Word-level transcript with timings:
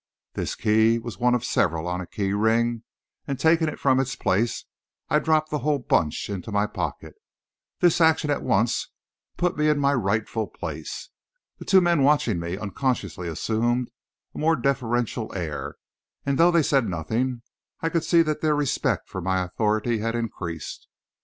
This 0.33 0.55
key 0.55 0.97
was 0.97 1.19
one 1.19 1.35
of 1.35 1.45
several 1.45 1.87
on 1.87 2.01
a 2.01 2.07
key 2.07 2.33
ring, 2.33 2.81
and, 3.27 3.37
taking 3.39 3.67
it 3.67 3.79
from 3.79 3.99
its 3.99 4.15
place, 4.15 4.65
I 5.09 5.19
dropped 5.19 5.51
the 5.51 5.59
whole 5.59 5.77
bunch 5.77 6.27
in 6.27 6.43
my 6.47 6.65
pocket. 6.65 7.13
This 7.81 8.01
action 8.01 8.31
at 8.31 8.41
once 8.41 8.89
put 9.37 9.55
me 9.55 9.69
in 9.69 9.77
my 9.77 9.93
rightful 9.93 10.47
place. 10.47 11.09
The 11.59 11.65
two 11.65 11.81
men 11.81 12.01
watching 12.01 12.39
me 12.39 12.57
unconsciously 12.57 13.27
assumed 13.27 13.91
a 14.33 14.39
more 14.39 14.55
deferential 14.55 15.31
air, 15.35 15.75
and, 16.25 16.39
though 16.39 16.49
they 16.49 16.63
said 16.63 16.89
nothing, 16.89 17.43
I 17.81 17.89
could 17.89 18.03
see 18.03 18.23
that 18.23 18.41
their 18.41 18.55
respect 18.55 19.07
for 19.07 19.21
my 19.21 19.43
authority 19.43 19.99
had 19.99 20.15
increased. 20.15 20.87